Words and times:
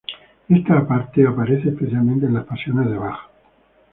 Esta 0.49 0.87
parte 0.87 1.27
aparece 1.27 1.69
especialmente 1.69 2.25
en 2.25 2.33
las 2.33 2.45
pasiones 2.47 2.89
de 2.89 2.97
Bach. 2.97 3.29